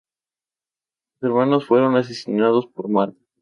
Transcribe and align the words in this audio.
Sus 1.19 1.29
hermanos 1.29 1.67
fueron 1.67 1.95
asesinados 1.95 2.65
por 2.65 2.87
Mark. 2.89 3.13